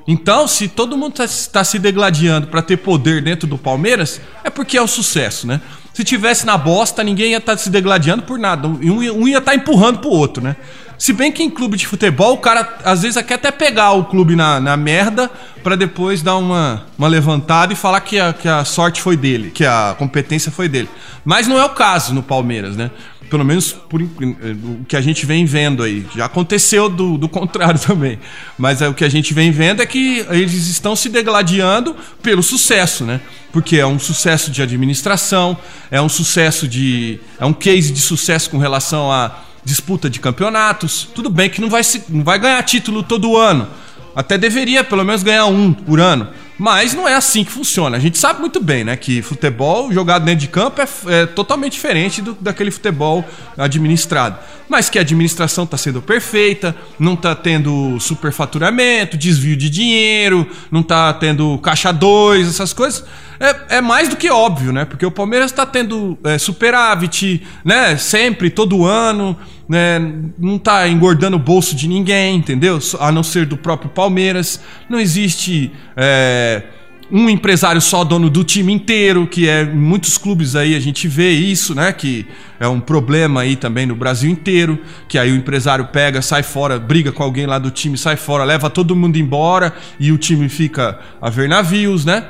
Então, 0.08 0.48
se 0.48 0.70
todo 0.70 0.98
mundo 0.98 1.22
está 1.22 1.60
tá 1.60 1.64
se 1.66 1.78
degladiando 1.78 2.48
para 2.48 2.62
ter 2.62 2.78
poder 2.78 3.22
dentro 3.22 3.48
do 3.48 3.58
Palmeiras, 3.58 4.22
é 4.46 4.50
porque 4.50 4.78
é 4.78 4.82
o 4.82 4.88
sucesso, 4.88 5.46
né? 5.46 5.60
Se 5.94 6.06
tivesse 6.06 6.46
na 6.46 6.58
bosta, 6.58 7.04
ninguém 7.04 7.32
ia 7.32 7.38
estar 7.38 7.52
tá 7.52 7.58
se 7.58 7.70
degladiando 7.70 8.24
por 8.24 8.40
nada. 8.40 8.68
Um, 8.68 8.80
um 8.80 9.28
ia 9.28 9.40
estar 9.40 9.52
tá 9.52 9.56
empurrando 9.56 10.00
pro 10.00 10.10
outro, 10.10 10.42
né? 10.42 10.56
Se 10.98 11.14
bem 11.14 11.32
que 11.32 11.44
em 11.44 11.50
clube 11.50 11.78
de 11.78 11.86
futebol, 11.86 12.34
o 12.34 12.38
cara 12.38 12.78
às 12.84 13.04
vezes 13.04 13.22
quer 13.24 13.36
até 13.36 13.52
pegar 13.52 13.92
o 13.92 14.06
clube 14.06 14.36
na, 14.36 14.60
na 14.60 14.76
merda 14.76 15.30
para 15.64 15.76
depois 15.76 16.24
dar 16.24 16.38
uma, 16.38 16.86
uma 16.98 17.08
levantada 17.08 17.72
e 17.72 17.76
falar 17.76 18.02
que 18.02 18.20
a, 18.20 18.34
que 18.34 18.48
a 18.48 18.66
sorte 18.66 19.02
foi 19.02 19.16
dele, 19.16 19.52
que 19.52 19.64
a 19.64 19.96
competência 19.98 20.52
foi 20.52 20.68
dele. 20.68 20.90
Mas 21.24 21.48
não 21.48 21.60
é 21.60 21.66
o 21.66 21.70
caso 21.70 22.14
no 22.14 22.24
Palmeiras, 22.24 22.76
né? 22.76 22.90
Pelo 23.30 23.44
menos 23.44 23.74
por 23.74 24.02
o 24.02 24.86
que 24.88 24.96
a 24.96 25.02
gente 25.02 25.26
vem 25.26 25.46
vendo 25.46 25.84
aí. 25.84 26.06
Já 26.16 26.26
aconteceu 26.26 26.90
do, 26.90 27.18
do 27.18 27.28
contrário 27.30 27.80
também. 27.80 28.18
Mas 28.58 28.82
é, 28.82 28.88
o 28.88 28.94
que 28.94 29.04
a 29.04 29.10
gente 29.10 29.34
vem 29.34 29.52
vendo 29.52 29.82
é 29.82 29.86
que 29.86 30.26
eles 30.30 30.68
estão 30.68 30.96
se 30.96 31.10
degladiando 31.10 31.96
pelo 32.24 32.42
sucesso, 32.42 33.04
né? 33.04 33.20
Porque 33.52 33.78
é 33.78 33.86
um 33.86 34.00
sucesso 34.00 34.50
de 34.50 34.62
administração, 34.62 35.58
é 35.92 36.02
um 36.02 36.10
sucesso 36.10 36.68
de. 36.68 37.20
é 37.38 37.46
um 37.46 37.54
case 37.54 37.92
de 37.92 38.00
sucesso 38.00 38.50
com 38.50 38.58
relação 38.58 39.12
a 39.12 39.42
disputa 39.68 40.10
de 40.10 40.20
campeonatos. 40.20 41.10
Tudo 41.14 41.30
bem 41.30 41.50
que 41.50 41.60
não 41.60 41.70
vai, 41.70 41.84
se, 41.84 42.02
não 42.08 42.24
vai 42.24 42.40
ganhar 42.40 42.64
título 42.64 43.04
todo 43.04 43.36
ano. 43.36 43.68
Até 44.16 44.38
deveria 44.38 44.84
pelo 44.84 45.04
menos 45.04 45.22
ganhar 45.22 45.46
um 45.46 45.74
por 45.74 46.00
ano. 46.00 46.30
Mas 46.58 46.94
não 46.94 47.08
é 47.08 47.14
assim 47.14 47.44
que 47.44 47.52
funciona. 47.52 47.98
A 47.98 48.00
gente 48.00 48.18
sabe 48.18 48.40
muito 48.40 48.60
bem, 48.60 48.84
né? 48.84 48.96
Que 48.96 49.22
futebol 49.22 49.92
jogado 49.92 50.26
dentro 50.26 50.40
de 50.40 50.48
campo 50.48 50.82
é, 50.82 50.88
é 51.22 51.26
totalmente 51.28 51.74
diferente 51.74 52.20
do, 52.20 52.34
daquele 52.34 52.72
futebol 52.72 53.24
administrado. 53.56 54.40
Mas 54.68 54.90
que 54.90 54.98
a 54.98 55.02
administração 55.02 55.66
está 55.66 55.78
sendo 55.78 56.02
perfeita, 56.02 56.76
não 56.98 57.14
está 57.14 57.36
tendo 57.36 58.00
superfaturamento, 58.00 59.18
desvio 59.18 59.56
de 59.56 59.70
dinheiro, 59.70 60.50
não 60.72 60.82
está 60.82 61.14
tendo 61.14 61.60
caixa 61.60 61.92
2, 61.92 62.48
essas 62.48 62.74
coisas. 62.74 63.06
É, 63.40 63.78
é, 63.78 63.82
mais 63.82 64.10
do 64.10 64.16
que 64.16 64.30
óbvio, 64.30 64.72
né? 64.74 64.86
Porque 64.86 65.06
o 65.06 65.12
Palmeiras 65.12 65.52
está 65.52 65.66
tendo 65.66 66.18
é, 66.24 66.38
superávit, 66.38 67.46
né? 67.64 67.98
Sempre, 67.98 68.50
todo 68.50 68.86
ano, 68.86 69.38
né? 69.70 70.00
Não 70.38 70.56
está 70.56 70.88
engordando 70.88 71.36
o 71.36 71.40
bolso 71.40 71.76
de 71.76 71.88
ninguém, 71.88 72.36
entendeu? 72.38 72.80
A 73.00 73.12
não 73.12 73.24
ser 73.24 73.46
do 73.46 73.58
próprio 73.58 73.90
Palmeiras. 73.90 74.62
Não 74.90 75.00
existe. 75.00 75.72
É, 75.96 76.64
um 77.10 77.30
empresário 77.30 77.80
só 77.80 78.04
dono 78.04 78.30
do 78.30 78.44
time 78.44 78.74
inteiro, 78.74 79.26
que 79.28 79.48
é 79.48 79.64
muitos 79.64 80.18
clubes 80.18 80.56
aí 80.56 80.76
a 80.76 80.80
gente 80.80 81.08
vê 81.08 81.32
isso, 81.32 81.74
né? 81.74 81.94
Que 81.94 82.26
é 82.60 82.68
um 82.68 82.80
problema 82.80 83.42
aí 83.42 83.56
também 83.56 83.86
no 83.86 83.96
Brasil 83.96 84.30
inteiro, 84.30 84.78
que 85.08 85.18
aí 85.18 85.32
o 85.32 85.36
empresário 85.36 85.86
pega, 85.86 86.22
sai 86.22 86.44
fora, 86.44 86.78
briga 86.78 87.12
com 87.12 87.24
alguém 87.24 87.46
lá 87.46 87.60
do 87.60 87.72
time, 87.72 87.98
sai 87.98 88.18
fora, 88.18 88.44
leva 88.44 88.70
todo 88.70 88.96
mundo 88.96 89.18
embora 89.18 89.74
e 90.00 90.12
o 90.12 90.18
time 90.18 90.50
fica 90.50 91.00
a 91.22 91.30
ver 91.30 91.48
navios, 91.48 92.04
né? 92.04 92.26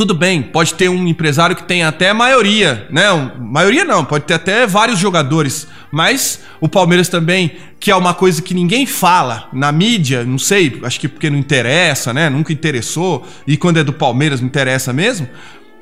Tudo 0.00 0.14
bem, 0.14 0.40
pode 0.40 0.72
ter 0.72 0.88
um 0.88 1.06
empresário 1.06 1.54
que 1.54 1.62
tem 1.62 1.84
até 1.84 2.10
maioria, 2.14 2.88
né? 2.90 3.04
Maioria 3.38 3.84
não, 3.84 4.02
pode 4.02 4.24
ter 4.24 4.32
até 4.32 4.66
vários 4.66 4.98
jogadores, 4.98 5.68
mas 5.92 6.40
o 6.58 6.66
Palmeiras 6.66 7.06
também, 7.10 7.52
que 7.78 7.90
é 7.90 7.94
uma 7.94 8.14
coisa 8.14 8.40
que 8.40 8.54
ninguém 8.54 8.86
fala 8.86 9.46
na 9.52 9.70
mídia, 9.70 10.24
não 10.24 10.38
sei, 10.38 10.80
acho 10.84 10.98
que 10.98 11.06
porque 11.06 11.28
não 11.28 11.36
interessa, 11.36 12.14
né? 12.14 12.30
Nunca 12.30 12.50
interessou, 12.50 13.26
e 13.46 13.58
quando 13.58 13.76
é 13.76 13.84
do 13.84 13.92
Palmeiras 13.92 14.40
não 14.40 14.48
interessa 14.48 14.90
mesmo, 14.90 15.28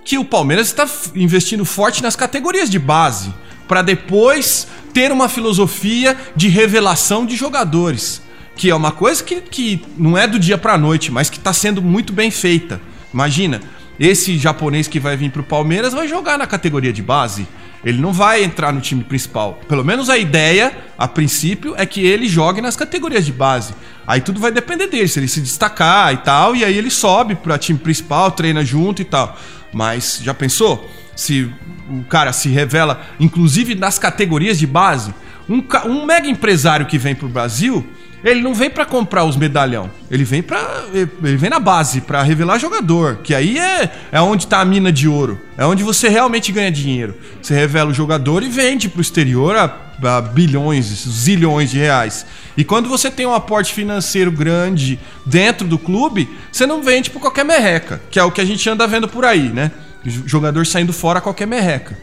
que 0.04 0.18
o 0.18 0.24
Palmeiras 0.24 0.66
está 0.66 0.84
investindo 1.14 1.64
forte 1.64 2.02
nas 2.02 2.16
categorias 2.16 2.68
de 2.68 2.80
base, 2.80 3.32
para 3.68 3.82
depois 3.82 4.66
ter 4.92 5.12
uma 5.12 5.28
filosofia 5.28 6.16
de 6.34 6.48
revelação 6.48 7.24
de 7.24 7.36
jogadores, 7.36 8.20
que 8.56 8.68
é 8.68 8.74
uma 8.74 8.90
coisa 8.90 9.22
que, 9.22 9.40
que 9.42 9.80
não 9.96 10.18
é 10.18 10.26
do 10.26 10.40
dia 10.40 10.58
para 10.58 10.76
noite, 10.76 11.12
mas 11.12 11.30
que 11.30 11.38
está 11.38 11.52
sendo 11.52 11.80
muito 11.80 12.12
bem 12.12 12.32
feita. 12.32 12.80
Imagina, 13.14 13.60
esse 13.98 14.38
japonês 14.38 14.86
que 14.86 15.00
vai 15.00 15.16
vir 15.16 15.30
pro 15.30 15.42
Palmeiras 15.42 15.92
vai 15.92 16.06
jogar 16.06 16.38
na 16.38 16.46
categoria 16.46 16.92
de 16.92 17.02
base. 17.02 17.46
Ele 17.84 18.00
não 18.00 18.12
vai 18.12 18.42
entrar 18.42 18.72
no 18.72 18.80
time 18.80 19.04
principal. 19.04 19.60
Pelo 19.68 19.84
menos 19.84 20.10
a 20.10 20.18
ideia, 20.18 20.76
a 20.96 21.06
princípio, 21.06 21.74
é 21.76 21.86
que 21.86 22.04
ele 22.04 22.28
jogue 22.28 22.60
nas 22.60 22.76
categorias 22.76 23.24
de 23.24 23.32
base. 23.32 23.74
Aí 24.06 24.20
tudo 24.20 24.40
vai 24.40 24.50
depender 24.50 24.88
dele, 24.88 25.06
se 25.06 25.18
ele 25.18 25.28
se 25.28 25.40
destacar 25.40 26.12
e 26.12 26.18
tal, 26.18 26.56
e 26.56 26.64
aí 26.64 26.76
ele 26.76 26.90
sobe 26.90 27.34
para 27.34 27.58
time 27.58 27.78
principal, 27.78 28.30
treina 28.32 28.64
junto 28.64 29.02
e 29.02 29.04
tal. 29.04 29.38
Mas 29.72 30.20
já 30.22 30.34
pensou? 30.34 30.88
Se 31.14 31.50
o 31.90 32.04
cara 32.04 32.32
se 32.32 32.48
revela, 32.48 33.02
inclusive 33.18 33.74
nas 33.74 33.98
categorias 33.98 34.58
de 34.58 34.66
base, 34.66 35.14
um, 35.48 35.62
um 35.86 36.04
mega 36.04 36.28
empresário 36.28 36.86
que 36.86 36.98
vem 36.98 37.14
pro 37.14 37.28
Brasil, 37.28 37.86
ele 38.24 38.40
não 38.40 38.54
vem 38.54 38.68
para 38.68 38.84
comprar 38.84 39.24
os 39.24 39.36
medalhão. 39.36 39.90
Ele 40.10 40.24
vem 40.24 40.42
para 40.42 40.84
ele 40.92 41.36
vem 41.36 41.50
na 41.50 41.60
base 41.60 42.00
para 42.00 42.22
revelar 42.22 42.58
jogador, 42.58 43.18
que 43.22 43.34
aí 43.34 43.58
é 43.58 43.90
é 44.10 44.20
onde 44.20 44.46
tá 44.46 44.60
a 44.60 44.64
mina 44.64 44.90
de 44.90 45.06
ouro. 45.06 45.40
É 45.56 45.64
onde 45.64 45.82
você 45.82 46.08
realmente 46.08 46.50
ganha 46.50 46.70
dinheiro. 46.70 47.14
Você 47.40 47.54
revela 47.54 47.90
o 47.90 47.94
jogador 47.94 48.42
e 48.42 48.48
vende 48.48 48.88
pro 48.88 49.00
exterior 49.00 49.56
a, 49.56 49.74
a 50.02 50.20
bilhões, 50.20 50.86
zilhões 50.86 51.70
de 51.70 51.78
reais. 51.78 52.26
E 52.56 52.64
quando 52.64 52.88
você 52.88 53.10
tem 53.10 53.26
um 53.26 53.34
aporte 53.34 53.72
financeiro 53.72 54.32
grande 54.32 54.98
dentro 55.24 55.66
do 55.66 55.78
clube, 55.78 56.28
você 56.50 56.66
não 56.66 56.82
vende 56.82 57.10
por 57.10 57.20
qualquer 57.20 57.44
merreca, 57.44 58.00
que 58.10 58.18
é 58.18 58.24
o 58.24 58.32
que 58.32 58.40
a 58.40 58.44
gente 58.44 58.68
anda 58.68 58.86
vendo 58.86 59.08
por 59.08 59.24
aí, 59.24 59.48
né? 59.48 59.70
Jogador 60.04 60.66
saindo 60.66 60.92
fora 60.92 61.18
a 61.18 61.22
qualquer 61.22 61.46
merreca 61.46 61.96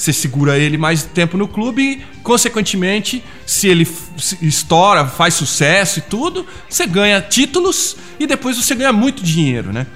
você 0.00 0.14
segura 0.14 0.58
ele 0.58 0.78
mais 0.78 1.02
tempo 1.02 1.36
no 1.36 1.46
clube 1.46 1.82
e, 1.82 2.20
consequentemente, 2.22 3.22
se 3.44 3.68
ele 3.68 3.86
estoura, 4.40 5.06
faz 5.06 5.34
sucesso 5.34 5.98
e 5.98 6.02
tudo, 6.02 6.46
você 6.68 6.86
ganha 6.86 7.20
títulos 7.20 7.96
e 8.18 8.26
depois 8.26 8.56
você 8.56 8.74
ganha 8.74 8.94
muito 8.94 9.22
dinheiro, 9.22 9.72
né? 9.72 9.86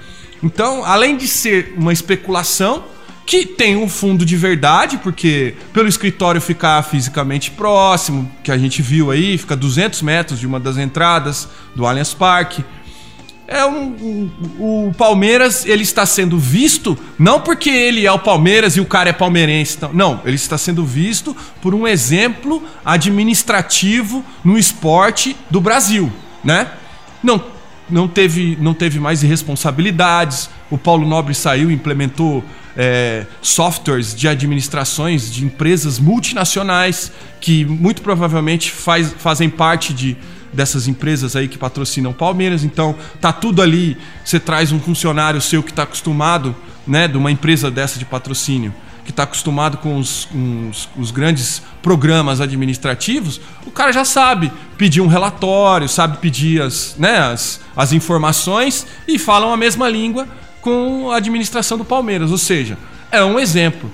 Então, 0.43 0.85
além 0.85 1.17
de 1.17 1.27
ser 1.27 1.73
uma 1.75 1.91
especulação, 1.91 2.83
que 3.25 3.47
tem 3.47 3.75
um 3.75 3.89
fundo 3.89 4.23
de 4.23 4.37
verdade, 4.37 4.99
porque 4.99 5.55
pelo 5.73 5.87
escritório 5.87 6.39
ficar 6.39 6.83
fisicamente 6.83 7.49
próximo, 7.49 8.31
que 8.43 8.51
a 8.51 8.57
gente 8.59 8.83
viu 8.83 9.09
aí, 9.09 9.35
fica 9.39 9.55
200 9.55 10.03
metros 10.03 10.39
de 10.39 10.45
uma 10.45 10.59
das 10.59 10.77
entradas 10.77 11.49
do 11.75 11.87
Allianz 11.87 12.13
Parque. 12.13 12.63
É 13.47 13.65
um, 13.65 14.29
um, 14.59 14.87
o 14.87 14.93
Palmeiras 14.93 15.65
ele 15.65 15.83
está 15.83 16.05
sendo 16.05 16.37
visto 16.37 16.97
não 17.17 17.39
porque 17.39 17.69
ele 17.69 18.05
é 18.05 18.11
o 18.11 18.19
Palmeiras 18.19 18.75
e 18.75 18.81
o 18.81 18.85
cara 18.85 19.09
é 19.09 19.13
palmeirense, 19.13 19.77
não, 19.81 19.93
não, 19.93 20.21
ele 20.25 20.35
está 20.35 20.57
sendo 20.57 20.83
visto 20.83 21.35
por 21.61 21.75
um 21.75 21.87
exemplo 21.87 22.63
administrativo 22.83 24.23
no 24.43 24.57
esporte 24.57 25.35
do 25.49 25.61
Brasil, 25.61 26.11
né? 26.43 26.71
Não, 27.21 27.43
não 27.89 28.07
teve, 28.07 28.57
não 28.59 28.73
teve 28.73 28.99
mais 28.99 29.23
irresponsabilidades. 29.23 30.49
O 30.69 30.77
Paulo 30.77 31.07
Nobre 31.07 31.33
saiu, 31.33 31.71
implementou 31.71 32.43
é, 32.75 33.25
softwares 33.41 34.15
de 34.15 34.27
administrações 34.27 35.31
de 35.31 35.45
empresas 35.45 35.99
multinacionais 35.99 37.11
que 37.39 37.63
muito 37.63 38.01
provavelmente 38.01 38.71
faz, 38.71 39.13
fazem 39.17 39.49
parte 39.49 39.93
de 39.93 40.17
dessas 40.55 40.87
empresas 40.87 41.35
aí 41.35 41.47
que 41.47 41.57
patrocinam 41.57 42.13
Palmeiras. 42.13 42.63
Então, 42.63 42.95
tá 43.21 43.31
tudo 43.31 43.61
ali. 43.61 43.97
Você 44.23 44.39
traz 44.39 44.71
um 44.71 44.79
funcionário 44.79 45.39
seu 45.41 45.61
que 45.61 45.71
está 45.71 45.83
acostumado, 45.83 46.55
né, 46.87 47.07
de 47.07 47.17
uma 47.17 47.31
empresa 47.31 47.69
dessa 47.69 47.99
de 47.99 48.05
patrocínio, 48.05 48.73
que 49.03 49.11
está 49.11 49.23
acostumado 49.23 49.77
com 49.77 49.97
os, 49.97 50.25
com 50.25 50.69
os, 50.69 50.89
os, 50.97 51.11
grandes 51.11 51.61
programas 51.83 52.41
administrativos, 52.41 53.39
o 53.65 53.71
cara 53.71 53.91
já 53.91 54.03
sabe 54.03 54.51
pedir 54.77 55.01
um 55.01 55.07
relatório, 55.07 55.87
sabe 55.87 56.17
pedir 56.17 56.61
as, 56.61 56.95
né, 56.97 57.19
as, 57.19 57.61
as 57.75 57.93
informações 57.93 58.87
e 59.07 59.19
falam 59.19 59.53
a 59.53 59.57
mesma 59.57 59.87
língua 59.87 60.27
com 60.59 61.11
a 61.11 61.17
administração 61.17 61.77
do 61.77 61.85
Palmeiras. 61.85 62.31
Ou 62.31 62.37
seja, 62.37 62.77
é 63.11 63.23
um 63.23 63.39
exemplo. 63.39 63.91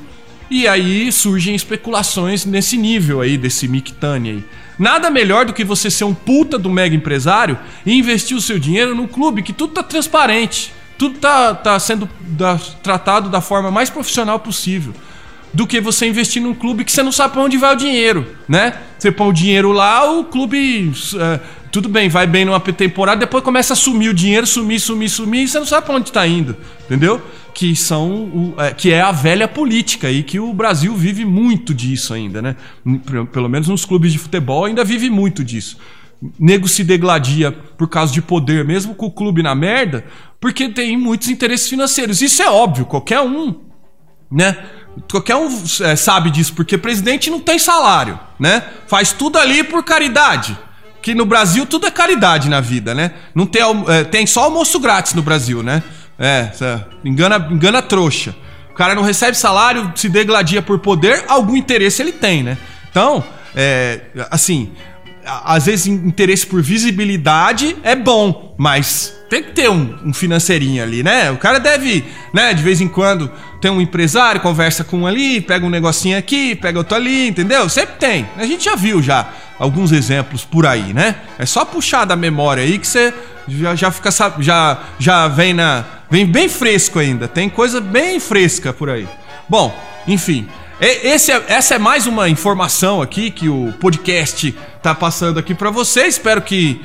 E 0.49 0.67
aí 0.67 1.11
surgem 1.11 1.55
especulações 1.55 2.45
nesse 2.45 2.77
nível 2.77 3.21
aí, 3.21 3.37
desse 3.37 3.67
Mictani 3.67 4.29
aí. 4.29 4.45
Nada 4.81 5.11
melhor 5.11 5.45
do 5.45 5.53
que 5.53 5.63
você 5.63 5.91
ser 5.91 6.05
um 6.05 6.13
puta 6.15 6.57
do 6.57 6.67
mega 6.67 6.95
empresário 6.95 7.55
e 7.85 7.95
investir 7.95 8.35
o 8.35 8.41
seu 8.41 8.57
dinheiro 8.57 8.95
num 8.95 9.05
clube 9.05 9.43
que 9.43 9.53
tudo 9.53 9.73
tá 9.73 9.83
transparente, 9.83 10.73
tudo 10.97 11.19
tá, 11.19 11.53
tá 11.53 11.79
sendo 11.79 12.09
da, 12.19 12.57
tratado 12.81 13.29
da 13.29 13.41
forma 13.41 13.69
mais 13.69 13.91
profissional 13.91 14.39
possível. 14.39 14.91
Do 15.53 15.67
que 15.67 15.79
você 15.79 16.07
investir 16.07 16.41
num 16.41 16.55
clube 16.55 16.83
que 16.83 16.91
você 16.91 17.03
não 17.03 17.11
sabe 17.11 17.33
para 17.33 17.43
onde 17.43 17.57
vai 17.57 17.75
o 17.75 17.77
dinheiro, 17.77 18.25
né? 18.50 18.73
Você 18.97 19.11
põe 19.11 19.27
o 19.27 19.33
dinheiro 19.33 19.71
lá, 19.71 20.11
o 20.11 20.23
clube. 20.23 20.91
É, 21.19 21.39
tudo 21.71 21.87
bem, 21.87 22.09
vai 22.09 22.27
bem 22.27 22.45
numa 22.45 22.59
temporada, 22.59 23.21
depois 23.21 23.43
começa 23.43 23.73
a 23.73 23.75
sumir 23.75 24.09
o 24.09 24.13
dinheiro, 24.13 24.45
sumir, 24.45 24.79
sumir, 24.79 25.09
sumir, 25.09 25.43
e 25.43 25.47
você 25.47 25.59
não 25.59 25.65
sabe 25.65 25.85
para 25.85 25.95
onde 25.95 26.09
está 26.09 26.27
indo, 26.27 26.55
entendeu? 26.85 27.21
que 27.53 27.75
são 27.75 28.11
o, 28.11 28.55
é, 28.57 28.73
que 28.73 28.91
é 28.91 29.01
a 29.01 29.11
velha 29.11 29.47
política 29.47 30.09
e 30.09 30.23
que 30.23 30.39
o 30.39 30.53
Brasil 30.53 30.95
vive 30.95 31.25
muito 31.25 31.73
disso 31.73 32.13
ainda, 32.13 32.41
né? 32.41 32.55
Pelo 33.31 33.49
menos 33.49 33.67
nos 33.67 33.85
clubes 33.85 34.11
de 34.11 34.19
futebol 34.19 34.65
ainda 34.65 34.83
vive 34.83 35.09
muito 35.09 35.43
disso. 35.43 35.77
Nego 36.39 36.67
se 36.67 36.83
degladia 36.83 37.51
por 37.51 37.87
causa 37.87 38.13
de 38.13 38.21
poder, 38.21 38.63
mesmo 38.63 38.93
com 38.93 39.07
o 39.07 39.11
clube 39.11 39.41
na 39.41 39.55
merda, 39.55 40.05
porque 40.39 40.69
tem 40.69 40.95
muitos 40.95 41.29
interesses 41.29 41.67
financeiros. 41.67 42.21
Isso 42.21 42.41
é 42.41 42.49
óbvio, 42.49 42.85
qualquer 42.85 43.21
um, 43.21 43.55
né? 44.31 44.57
Qualquer 45.09 45.35
um 45.35 45.47
é, 45.81 45.95
sabe 45.95 46.29
disso, 46.29 46.53
porque 46.53 46.77
presidente 46.77 47.29
não 47.29 47.39
tem 47.39 47.57
salário, 47.57 48.19
né? 48.39 48.63
Faz 48.87 49.13
tudo 49.13 49.37
ali 49.37 49.63
por 49.63 49.83
caridade. 49.83 50.57
Que 51.01 51.15
no 51.15 51.25
Brasil 51.25 51.65
tudo 51.65 51.88
é 51.88 51.91
caridade 51.91 52.50
na 52.50 52.62
vida, 52.62 52.93
né? 52.93 53.12
Não 53.34 53.46
tem, 53.46 53.62
é, 53.88 54.03
tem 54.03 54.27
só 54.27 54.43
almoço 54.43 54.79
grátis 54.79 55.13
no 55.13 55.22
Brasil, 55.22 55.63
né? 55.63 55.81
É, 56.20 56.51
engana, 57.03 57.48
engana 57.51 57.81
trouxa. 57.81 58.36
O 58.72 58.74
cara 58.75 58.96
não 58.96 59.03
recebe 59.03 59.36
salário, 59.36 59.91
se 59.96 60.08
degladia 60.08 60.62
por 60.62 60.79
poder, 60.79 61.25
algum 61.27 61.55
interesse 61.55 62.01
ele 62.01 62.12
tem, 62.12 62.43
né? 62.43 62.58
Então, 62.89 63.24
é, 63.55 64.01
assim, 64.29 64.72
às 65.25 65.65
vezes 65.65 65.88
interesse 65.88 66.46
por 66.46 66.62
visibilidade 66.62 67.75
é 67.84 67.96
bom, 67.96 68.55
mas 68.58 69.13
tem 69.29 69.43
que 69.43 69.51
ter 69.51 69.70
um, 69.70 69.98
um, 70.05 70.13
financeirinho 70.13 70.84
ali, 70.84 71.03
né? 71.03 71.31
O 71.31 71.38
cara 71.38 71.60
deve, 71.60 72.03
né, 72.34 72.53
de 72.53 72.62
vez 72.62 72.81
em 72.81 72.88
quando 72.88 73.31
tem 73.62 73.72
um 73.72 73.79
empresário, 73.79 74.41
conversa 74.41 74.84
com 74.84 75.00
um 75.00 75.08
ali, 75.08 75.39
pega 75.39 75.65
um 75.65 75.70
negocinho 75.70 76.17
aqui, 76.17 76.55
pega 76.55 76.77
outro 76.77 76.96
ali, 76.96 77.27
entendeu? 77.27 77.70
Sempre 77.70 77.96
tem. 77.96 78.27
A 78.38 78.46
gente 78.46 78.65
já 78.65 78.75
viu 78.75 79.01
já 79.01 79.29
alguns 79.61 79.91
exemplos 79.91 80.43
por 80.43 80.65
aí, 80.65 80.91
né? 80.91 81.17
É 81.37 81.45
só 81.45 81.63
puxar 81.63 82.05
da 82.05 82.15
memória 82.15 82.63
aí 82.63 82.79
que 82.79 82.87
você 82.87 83.13
já, 83.47 83.75
já 83.75 83.91
fica 83.91 84.09
já 84.39 84.79
já 84.97 85.27
vem 85.27 85.53
na 85.53 85.85
vem 86.09 86.25
bem 86.25 86.50
fresco 86.50 86.97
ainda. 86.97 87.27
Tem 87.27 87.47
coisa 87.47 87.79
bem 87.79 88.19
fresca 88.19 88.74
por 88.74 88.89
aí. 88.89 89.07
Bom, 89.47 89.71
enfim, 90.07 90.47
esse 90.81 91.31
é, 91.31 91.43
essa 91.47 91.75
é 91.75 91.77
mais 91.77 92.07
uma 92.07 92.27
informação 92.27 93.03
aqui 93.03 93.29
que 93.29 93.47
o 93.50 93.71
podcast 93.79 94.51
tá 94.81 94.95
passando 94.95 95.37
aqui 95.37 95.53
para 95.53 95.69
vocês. 95.69 96.15
Espero 96.15 96.41
que 96.41 96.81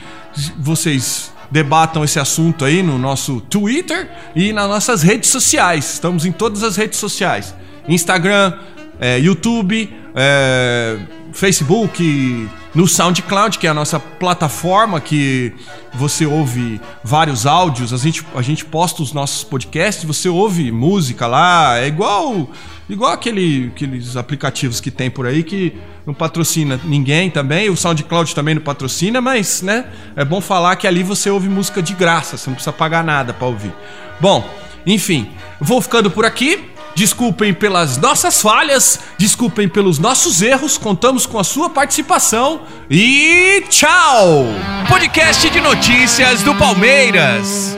vocês 0.58 1.32
debatam 1.50 2.04
esse 2.04 2.20
assunto 2.20 2.62
aí 2.62 2.82
no 2.82 2.98
nosso 2.98 3.40
Twitter 3.40 4.06
e 4.34 4.52
nas 4.52 4.68
nossas 4.68 5.02
redes 5.02 5.30
sociais. 5.30 5.94
Estamos 5.94 6.26
em 6.26 6.32
todas 6.32 6.62
as 6.62 6.76
redes 6.76 6.98
sociais: 6.98 7.54
Instagram, 7.88 8.52
é, 9.00 9.18
YouTube, 9.18 9.90
é, 10.14 10.98
Facebook, 11.32 12.50
no 12.76 12.86
SoundCloud, 12.86 13.58
que 13.58 13.66
é 13.66 13.70
a 13.70 13.74
nossa 13.74 13.98
plataforma 13.98 15.00
que 15.00 15.50
você 15.94 16.26
ouve 16.26 16.78
vários 17.02 17.46
áudios, 17.46 17.90
a 17.90 17.96
gente, 17.96 18.22
a 18.34 18.42
gente 18.42 18.66
posta 18.66 19.02
os 19.02 19.14
nossos 19.14 19.42
podcasts, 19.42 20.04
você 20.04 20.28
ouve 20.28 20.70
música 20.70 21.26
lá, 21.26 21.78
é 21.78 21.86
igual 21.86 22.50
igual 22.86 23.12
aquele, 23.12 23.72
aqueles 23.74 24.14
aplicativos 24.14 24.78
que 24.78 24.90
tem 24.90 25.10
por 25.10 25.26
aí 25.26 25.42
que 25.42 25.74
não 26.04 26.12
patrocina 26.12 26.78
ninguém 26.84 27.30
também, 27.30 27.70
o 27.70 27.76
SoundCloud 27.78 28.34
também 28.34 28.54
não 28.54 28.62
patrocina, 28.62 29.22
mas 29.22 29.62
né, 29.62 29.86
é 30.14 30.22
bom 30.22 30.42
falar 30.42 30.76
que 30.76 30.86
ali 30.86 31.02
você 31.02 31.30
ouve 31.30 31.48
música 31.48 31.82
de 31.82 31.94
graça, 31.94 32.36
você 32.36 32.50
não 32.50 32.56
precisa 32.56 32.74
pagar 32.74 33.02
nada 33.02 33.32
para 33.32 33.46
ouvir. 33.46 33.72
Bom, 34.20 34.46
enfim, 34.84 35.30
vou 35.58 35.80
ficando 35.80 36.10
por 36.10 36.26
aqui. 36.26 36.75
Desculpem 36.96 37.52
pelas 37.52 37.98
nossas 37.98 38.40
falhas, 38.40 39.00
desculpem 39.18 39.68
pelos 39.68 39.98
nossos 39.98 40.40
erros, 40.40 40.78
contamos 40.78 41.26
com 41.26 41.38
a 41.38 41.44
sua 41.44 41.68
participação 41.68 42.62
e 42.88 43.62
tchau! 43.68 44.46
Podcast 44.88 45.50
de 45.50 45.60
notícias 45.60 46.42
do 46.42 46.54
Palmeiras. 46.54 47.76